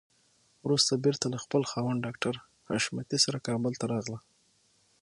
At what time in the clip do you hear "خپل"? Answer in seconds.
1.43-1.61